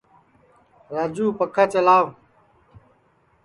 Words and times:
راجُو 0.93 1.25
پکھا 1.39 1.63
چلاوَ 1.71 2.07